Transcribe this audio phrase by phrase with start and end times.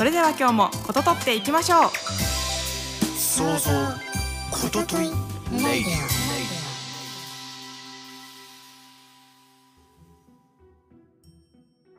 [0.00, 1.90] それでは今日もこととっていきましょう。
[3.18, 3.70] 想像
[4.50, 5.10] こととい
[5.62, 5.94] レイディ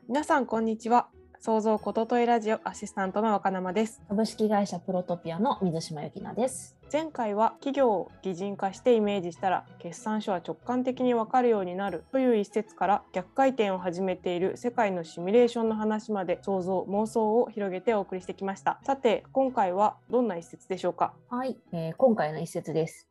[0.07, 1.09] 皆さんこんにちは
[1.43, 3.99] 創造ことといラジオアシスタントの若生です。
[4.07, 6.77] 株式会社プロトピアの水島由紀奈です。
[6.93, 18.79] 前回は企業を擬人化してイメージしたら決算書は直感的にわかるようになるという一節から逆回転を始めている世界のシミュレーションの話まで想像妄想を広げてお送りしてきました。
[18.83, 21.15] さて今回はどんな一節でしょうか？
[21.27, 23.07] はい、えー今回の一節です。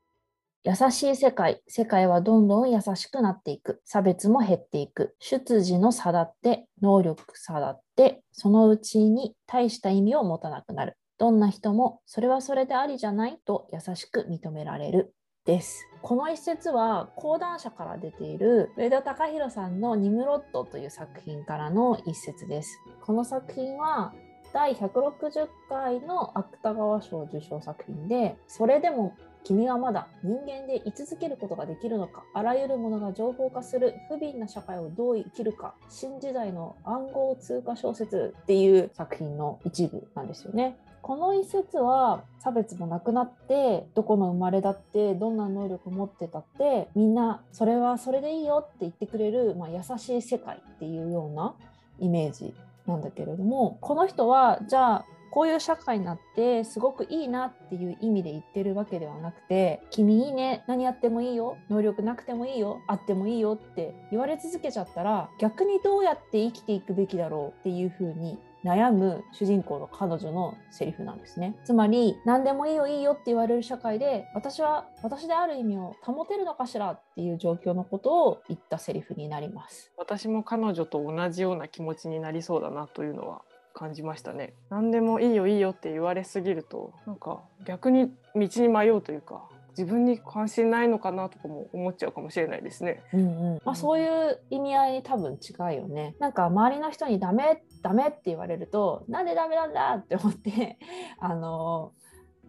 [0.62, 3.80] 優しい世界世界はどんどん優しくなっていく。
[3.86, 5.16] 差別も減っていく。
[5.18, 10.96] 出自の差だって能力差だってそのうちに大した意味を持たなくなる。
[11.18, 15.14] どんな人もそれはそれでありじゃないと優しく認められる。
[15.44, 15.86] です。
[16.02, 22.78] この一節は講談社から出ている上田隆弘さんの「ニムロット」という作品からの一節です。
[23.00, 24.12] この作品は
[24.52, 40.76] 第160回の芥川賞受賞作品でそれでも君はまだ人間で居続けることができるのかあらゆるものが情報化する不憫な社会をどう生きるか新時代の暗号通貨小説っていう作品の一部なんですよね。
[41.02, 51.54] この一節は差別もなくなってどこの生まれだってどんな能力持ってたってみんなそれはそれでいいよって言ってくれる、まあ、優しい世界っていうような
[51.98, 52.54] イメージ
[52.86, 71.56] なんだけれどもこの人はじゃあこういう社会になってすごくいいなっていう意味で言ってるわけではなくて「君いいね何やってもいいよ能力なくてもいいよあってもいいよ」って言われ続けちゃったら逆にどうやって生きていくべきだろうっていうふうに悩む主人公の彼女のセリフなんですね。
[71.64, 79.92] つまり何でもいいよいいよって言われる社会で私は私である意味を保てるのかしらっていう状況のことを言ったセリフになります。
[79.96, 83.42] 私も彼女と同じような気持ちになりそうだなというのは
[83.74, 93.02] 感じましたね何でもいいよいいよって言われすぎるとなんか逆に道に迷うというか自分に関心ないのかなとかも思っちゃうかもしれないですね。
[93.14, 96.16] うんうんまあ、そういう意味合いに多分違うよね。
[96.18, 100.76] なんか周りの人にダメダメって言われるとなんでダメなんだって思って
[101.20, 101.92] あの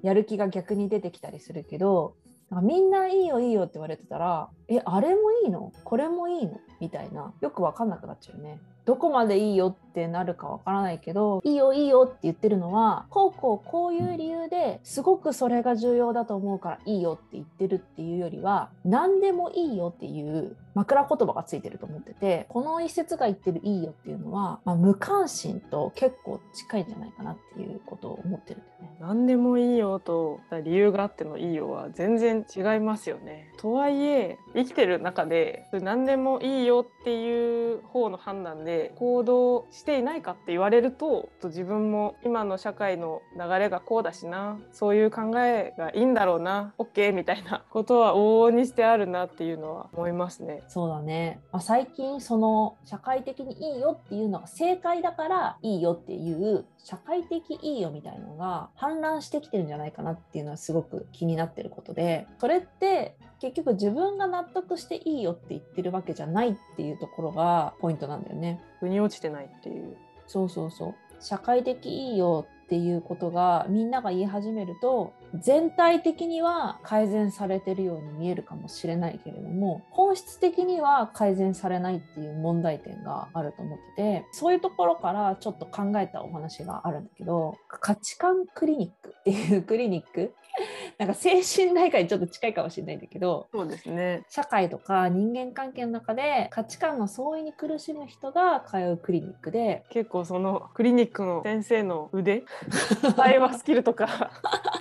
[0.02, 2.16] やる気が逆に出てきたりするけど
[2.50, 5.72] なんかみんないいよいいよって言われてたらえあれもいいの？
[5.84, 6.58] これもいいの？
[6.80, 8.60] みたいなよく分かんなくなっちゃうよね。
[8.86, 28.71] どこまでいいよってなるかわからないけどいいよいいよって言ってるのはこうこうこういう理由ですごくそれが重要だと思うからいいよって言ってるっていうよりは何でもいいよっていう枕言葉がついてると思っててこの一節が言ってるいいよっていうのは、まあ、無関心と結構近いんじゃないかなっていうことを思ってるんで。
[29.02, 33.52] 何でもいいよと理由があってのいいよは全然違いますよね。
[33.58, 50.62] とはいえ生きてる中で何でもいいよっていう方の判断で行動していないかって言われると自分も今の社会の流れがこうだしなそういう考えがいいんだろうな OK みたいなことは往々にしてあるなっていうのは思いますね。
[50.68, 68.62] そうだね、まあ、最近その社会的にいいよっていうのが正解だからいいよっていう社会的いいよみたいなのが氾濫してきてるんじゃないかなっていうのはすごく気になってることでそれって結局自分が納得していいよって言ってるわけじゃないっていうところがポイントなんだよね。
[68.80, 69.96] 腑に落ちてないっていう
[70.28, 90.34] そうそうそう社会的いいよっていうことがみんなが言い始めると全体的には改善されてるように見えるかもしれないけれども本質的には改善されないっていう問題点があると思っててそういうところからちょっと考えたお話があるんだけど価値観クリニックっていうクリニック？
[90.98, 94.24] なんか精神内科にちょっと近いかもしれないんだけどそうですね。
[94.28, 102.44] 社会とか人間関係の中で価値観の相違に苦しむ人が通うクリニックで結構そのクリニックの先生の腕
[103.16, 104.32] 対話スキルとか。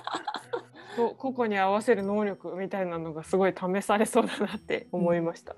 [0.95, 5.55] 個々に合わせる能力みたいなのがすごい試されそうだなって思いました。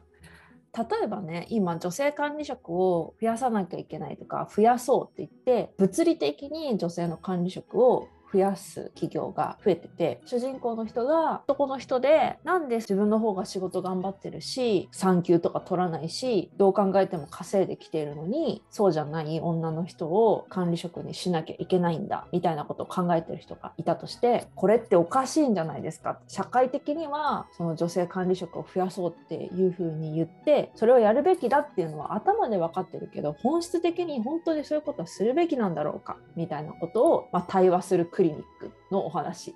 [0.75, 26.19] 例えばね今女性管理職を増やさなきゃいけないとか増やそうって言って物理的に女性の管理職を増やす企業が増えてて主人公の人が男の人でなんで自分の方が仕事頑張ってるし産休とか取らないしどう考えても稼いできているのにそうじゃない女の人を管理職にしなきゃいけないんだみたいなことを考えてる人がいたとしてこれっておかしいんじゃないですか？
[26.27, 36.17] 社会的にはその女性管理職を増やそうっていうふうに言ってそれをやるべきだっていうのは頭で分かってるけど本質的に本当にそういうことはするべきなんだろうか？
[36.35, 39.55] みたいなことを、まあ、対話するクリニックのお話。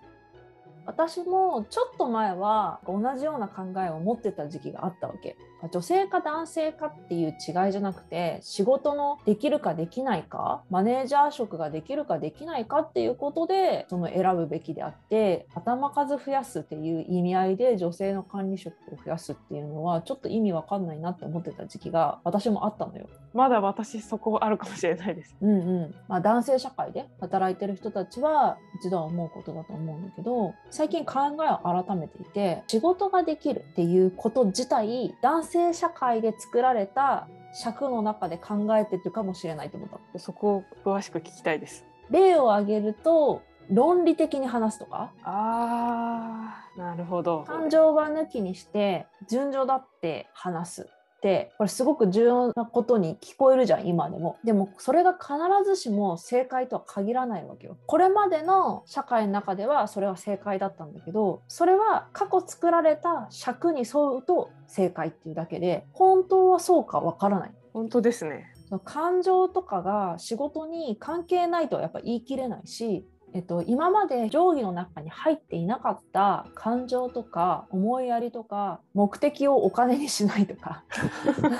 [0.86, 5.36] 私もちょっと前は同じような考えを持ってた時期があったわけ
[5.72, 23.08] 女性か男性かっていう違いじゃなくて仕事のできるかできないかマネージャー職ができるかできないかっていうことでその選ぶべきであって頭数増やすっていう意味合いで女性の管理職を増やすっていうのはちょっと意味わかんないなって思ってた時期が私もあったのよ。
[23.34, 25.36] まだ私そこあるかもしれないです。
[25.42, 25.54] うんう
[25.88, 31.14] んまあ、男性社会で働いてる人たちは一度は思うことだと思うんだけど最近考
[31.44, 41.86] えを改めていて仕事ができるっていうこと自体男性社会で作られた尺の中で考えてるかもしれないと思ったそこを詳しく聞きたいです。
[42.10, 47.44] 例を挙げると論理的に話すとかあーなるほど。
[47.46, 54.38] 感情は抜きにして順序だって話すってこれすごく重要なことに聞こえるじゃん今でも。
[54.44, 55.34] でもそれが必
[55.66, 57.78] ずしも正解とは限らないわけよ。
[57.88, 67.52] これまでの社会の中ではそれは正解だったんだけどそれは過去作られた尺に沿うと正解っていうだけで本当はそうかわからない。
[67.74, 68.46] 本当ですね。
[68.84, 80.84] 感情とかが仕事に関係ないとはやっぱ言い切れないし、えっと、今まで定規の中に入っていなかった感情とか思いやりとか目的をお金にしないとか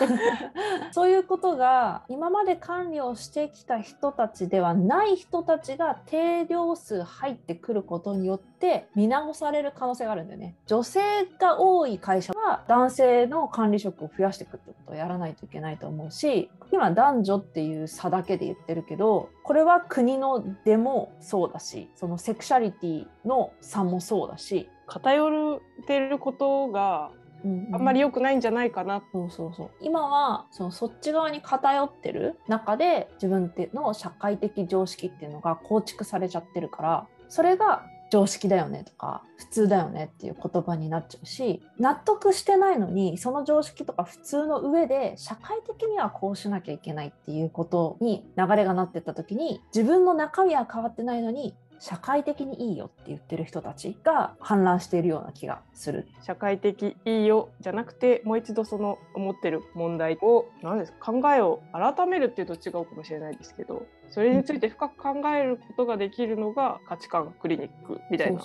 [0.92, 10.56] そういうことが今まで管理をしてきた人たちではない人たちが定量数入ってくることによって見直される可能性があるんだよね。
[10.66, 11.00] 女性
[11.40, 27.12] が多い会社は男性の管理職を増やしていくってことをやらないといけないと思うし今男女っていう差だけで言ってるけどこれは国のでもそうだしそのセクシャリティの差もそうだし、偏ってることが
[27.44, 29.04] うんあんまり良くないんじゃないかな。
[29.12, 29.70] そうそうそう。
[29.82, 56.08] 今はそのそっち側に偏ってる中で自分っての社会的常識っていうのが構築されちゃってるからそれが常識だよねとか普通だよねっていう言葉になっちゃうし納得してないのにその常識とか普通の上で社会的にはこうしなきゃいけないっていうことに流れがなってった時に自分の中身は変わってないのに社会的にいいよって言ってる人たちが氾濫しているような気がする。
[56.24, 68.40] 社会的いいよじゃなくてもう一度その思ってる問題を何ですか考えを改めるっていうと違うかもしれないですけどそれについて深く考えることができるのが価値観クリニックみたいな。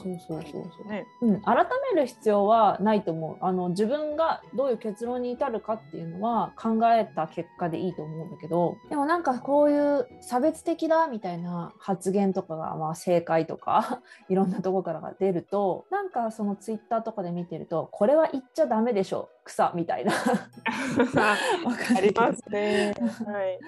[0.89, 1.07] ね。
[1.21, 3.45] うん、改める必要はないと思う。
[3.45, 8.77] あの自分がどういう結論に至るかっていうのは考えた結果でいいと思うんだけど。
[8.91, 21.37] でもなんかこういう差別的だみたいな発言とかが、まあ、正解とか いろんなとこからが出るとなんかそのツイッターとかで見てるとこれは言っちゃダメでしょ草みたいなわか
[21.97, 22.95] ありますね。
[23.27, 23.59] はい。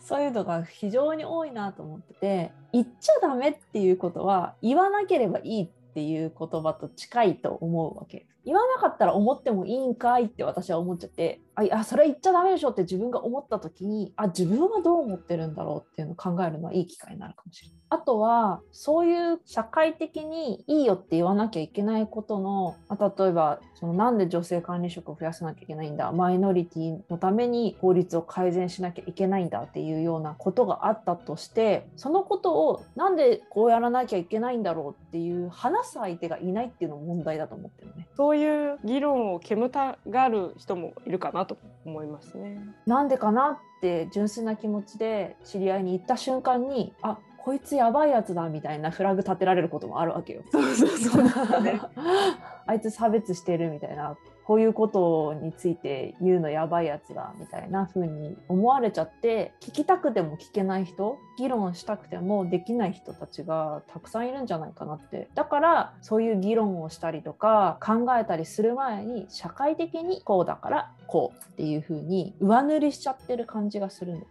[0.00, 8.26] そういうのが非常に多いなと思ってて言っちゃダメっていうことは言わなければいいっていう言葉と近いと思うわけ。
[8.44, 17.78] 言わなかったら思ってもいいんかいって私は思っちゃってあいやそれ言っちゃダメでしょって自分が思った時にあ自分はどう思ってるんだろうっていうのを考えるのはいい機会になるかもしれない。
[17.90, 38.03] あとはそういう社会的にいいよって言わなきゃいけないことの、まあ例えばそのなんで女性管理職を増やさなきゃいけないんだマイノリティのために法律を改善しなきゃいけないんだっていうようなことがあったとしてそのことをなんでこうやらなきゃいけないんだろうっていう話す相手がいないっていうのも問題だと思ってるね。
[38.16, 42.60] そういう議論を煙たがる人もいるかなと思いますね。
[42.86, 50.42] なんでかなって純粋な気持ちで知り合いに行った瞬間にあこいつやばいやつだみたいなフラグ立てられることもあるわけよ。
[50.50, 51.62] そうそうそう。
[51.62, 51.80] ね、
[52.66, 74.26] あいつ差別してるみたいなこういうことについて言うのやばいやつだみたいな風に思われちゃって聞きたくても聞けない人議論したくてもできない人たちがたくさんいるんじゃないかなってだからそういう議論をしたりとか考えたりする前に社会的にこうだからこうっていう風に上塗りしちゃってる感じがするのね。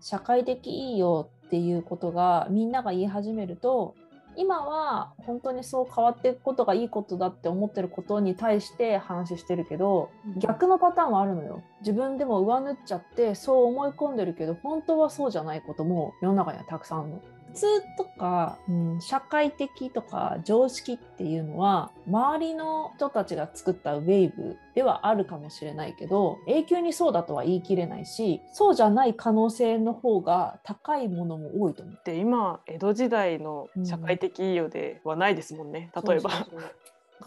[0.00, 3.94] 社会的いいよっていうことがみんなが言い始めると
[4.36, 11.62] 今は本当にそう変わっていくことがいいことだって思ってることに対して話してるけど逆のパターンはあるのよ。
[11.80, 17.20] 自分でも上塗っちゃってそう思い込んでるけど本当はそうじゃないことも世の中にはたくさんあるの
[17.52, 17.66] 通
[17.96, 31.98] とか、うん、社会的とか常識っていうのは周りの人たちが作ったウェーブではあるかもしれないけど永久にそうだとは言い切れないしそうじゃない可能性の方が高いものも多いと思う。
[32.04, 36.30] で今江戸時代の社会的いいよではないですもんね、例えば。
[36.30, 36.72] そうそうそう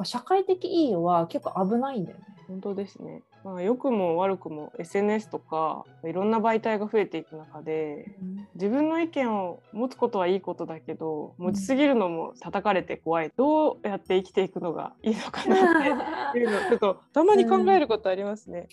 [0.03, 2.25] 社会的いいよは結構危ないんだよね。
[2.47, 3.23] 本当ですね。
[3.43, 8.11] まあ良くも悪くも SNS とかいろんな媒体が増えていく中で
[8.55, 13.31] 自分の意見を持つことはいいことだけど持ちすぎるのも叩かれて怖い。
[13.35, 18.67] どうやって生きていくのがいいのかなっていうのちょっとたまに考えることありますね。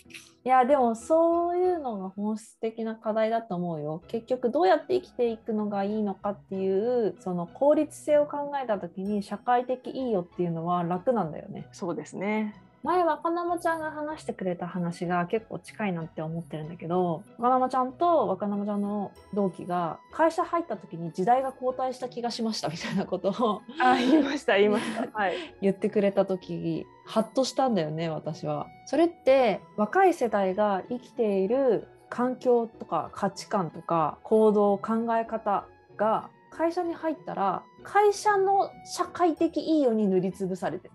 [0.45, 4.03] いやでもそういうのが本質的な課題だと思うよ。
[4.09, 11.69] 結局どうやって生きていくのがいいのかっていうその効率性を考えた時に社会的いいよっていうのは楽なんだよね。
[11.73, 12.55] そうですね。
[12.83, 25.09] 前若生ちゃんが話してくれた話が結構近いなって思ってるんだけど若生ちゃんと若生ちゃんの同期が会社入った時に時代が後退した気がしましたみたいなことをあ言いました言いました。
[25.13, 25.35] はい。
[25.63, 28.67] 言ってくれた時ハッとしたんだよね私は。
[28.87, 40.95] それって若い世代が生きている環境とか価値観とか行動考え方が会社に入ったら会社の社会的いいように塗りつぶされてる。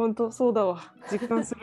[0.00, 0.80] 本当そうだわ
[1.12, 1.60] 実感する。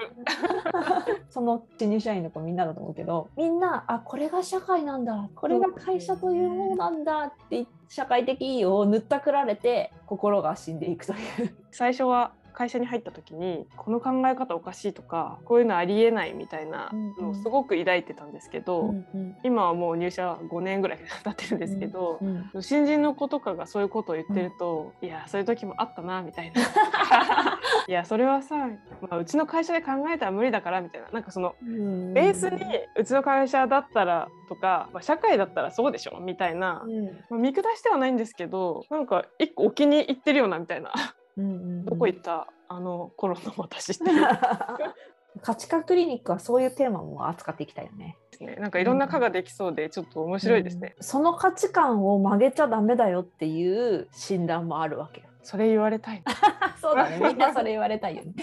[1.31, 11.55] その新入社員の子みんなだと思うけどみんなあこれが社会なんだこれが会社というものなんだって社会的いいよを塗ったくられて心が死んでいくという。
[11.71, 16.89] 最初は会社に入った時にこの考え方おかしいとかこういうのありえないみたいな
[17.21, 18.95] のをすごく抱いてたんですけど、
[19.43, 26.61] 今はもう入社5年ぐらい経ってるんですけど、うん新人の子とかがそういうことを言ってると、いやそういう時もあったなみたいな。
[27.87, 28.55] いやそれはさ、
[29.01, 31.09] まあ、うちの会社で考えたら無理だからみたいな。
[31.11, 32.13] なんかそのうん。
[32.13, 32.59] ベースに
[32.95, 37.05] うちの会社だったらとか、まあ、社会だったらそうでしょみたいな、うん。
[37.29, 40.91] まあ、見下してはないんですけどなんか一個お気に入ってるようなみたいな
[41.37, 42.47] うんうんどこ行った？
[42.69, 44.03] あの頃の私って
[45.41, 48.17] 価値観クリニックはそういうテーマも扱っていきたいよね。
[48.39, 55.27] ねなんかいろんな科ができそうでちょっと面白いですね、うんその価値観を曲げちゃダメだよっていう診断もあるわけよ。
[55.43, 56.21] それ言われたい
[56.81, 57.19] そうだね。
[57.21, 58.33] みんなそれ言われたいよね。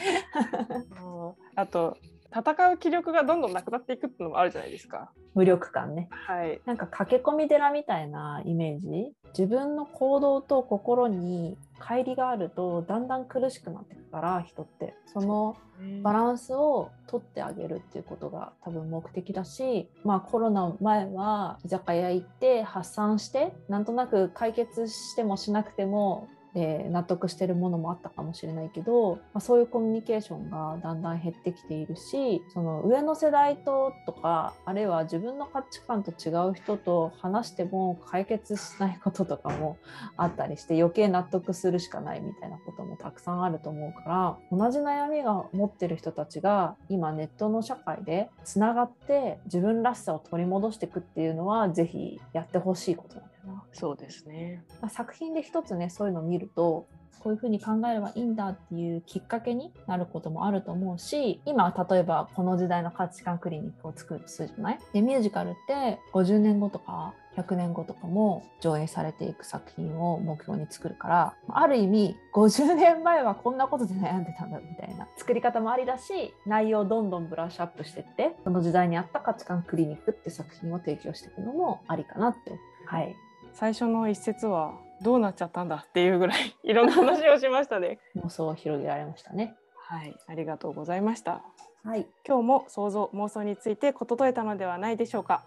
[1.03, 1.97] うんあと
[2.35, 5.13] 戦う気力がどんどんなくなっていくっていうのもあるじゃないですか。
[5.35, 6.09] 無力感ね。
[6.11, 6.61] はい。
[6.65, 9.13] なんか駆け込み寺みたいなイメージ。
[9.39, 14.95] 自分の行動と心に乖離があるとだんだん苦しくなってくから人って。
[15.07, 15.57] その
[16.03, 39.77] バランスを取ってあげるっていうことが多分目的だし、まあ、コロナ前は居酒屋行って発散してなんとなく解決してもしなくても、えー納得してるものもあったかもしれないけど、まあ、そういうコミュニケーションがだんだん減ってきているしその上の世代ととかあるいは自分の価値観と違う人と話しても解決しないこととかも
[40.17, 53.34] あったりして余計納得するしかないみたいなこともたくさんあると思うから同じ悩みが持ってる人たちが今ネットの社会でつながって自分らしさを取り戻していくっていうのはぜひやってほしいことなんだ。
[53.73, 54.65] そうですね。
[54.89, 56.87] 作品で一つねそういうのを見ると
[57.21, 64.79] こういうふうに考えればいいんだっていうきっかけになることもあると思うし今例えばこの時代の価値観クリニックを作るとするじゃない？
[64.93, 82.53] でミュージカルって50年後とか100年後とかも上映されていく作品を目標に作るからある意味50年前はこんなことで悩んでたんだみたいな作り方もありだし内容をどんどんブラッシュアップしてってその時代に合った価値観クリニックって作品を提供していくのもありかなって。
[82.87, 83.17] はい。
[83.55, 88.01] 最初の一節はどうなっちゃったんだっていうぐらいいろんな話をしましたね。
[88.17, 89.57] 妄想を広げられましたね。
[89.77, 91.43] はいありがとうございました。
[91.85, 92.07] はい。
[92.27, 95.45] 今日も想像妄想についてこととえたのではないでしょうか。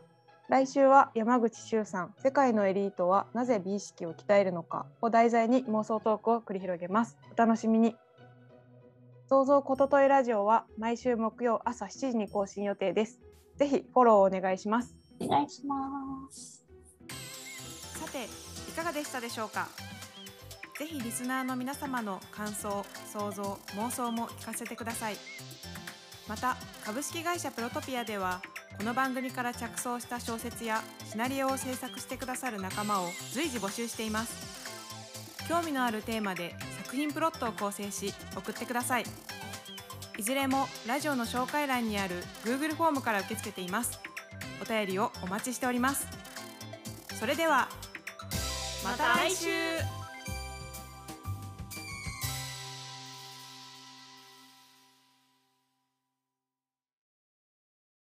[0.48, 7.18] 来週は山口周さん世界のエリートはなぜ美意識を鍛えるのかを題材に妄想トークを繰り広げます。
[7.34, 7.98] お楽しみに。
[9.28, 13.20] 想像こととえラジオは毎週木曜朝7時に更新予定です。
[13.58, 14.96] ぜひフォローをお願いします。
[15.20, 15.76] お願いしま
[16.32, 16.57] す。
[18.18, 18.26] て
[18.70, 19.68] いかがでしたでしょうか？
[20.80, 25.18] ぜひリスナーの皆様の感想想像妄想も聞かせてください。
[26.28, 28.42] また株式会社プロトピアでは
[28.78, 35.48] この番組から着想した小説やシナリオを制作してくださる仲間を随時募集しています。
[35.48, 39.06] 興味のあるテーマで作品プロットを構成し送ってください。
[40.18, 44.00] いずれもラジオの紹介欄にある Google フォームから受け付けています。
[44.62, 46.08] お便りをお待ちしております。
[47.20, 47.70] それでは
[48.84, 49.48] また来週。